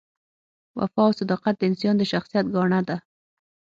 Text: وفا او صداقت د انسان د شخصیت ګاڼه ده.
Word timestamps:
وفا 0.77 1.03
او 1.07 1.11
صداقت 1.19 1.55
د 1.57 1.61
انسان 1.69 1.93
د 1.97 2.03
شخصیت 2.11 2.45
ګاڼه 2.55 2.79
ده. 2.87 2.97